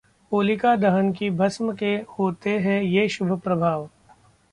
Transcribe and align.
होलिका 0.31 0.75
दहन 0.75 1.11
की 1.11 1.29
भस्म 1.29 1.73
के 1.75 1.91
होते 2.19 2.57
हैं 2.59 2.81
ये 2.81 3.07
शुभ 3.09 3.39
प्रभाव! 3.39 3.87